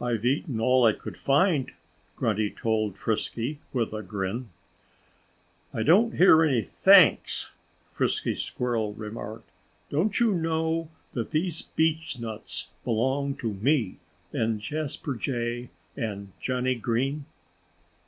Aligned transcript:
"I've 0.00 0.24
eaten 0.24 0.60
all 0.60 0.86
I 0.86 0.92
could 0.92 1.16
find," 1.16 1.72
Grunty 2.14 2.48
told 2.48 2.96
Frisky 2.96 3.58
with 3.72 3.92
a 3.92 4.00
grin. 4.00 4.50
"I 5.74 5.82
don't 5.82 6.14
hear 6.14 6.44
any 6.44 6.62
thanks," 6.62 7.50
Frisky 7.90 8.36
Squirrel 8.36 8.94
remarked. 8.94 9.50
"Don't 9.90 10.20
you 10.20 10.32
know 10.32 10.90
that 11.14 11.32
these 11.32 11.60
beechnuts 11.60 12.68
belong 12.84 13.34
to 13.38 13.54
me 13.54 13.96
and 14.32 14.60
Jasper 14.60 15.16
Jay 15.16 15.70
and 15.96 16.30
Johnnie 16.40 16.76
Green?" 16.76 17.24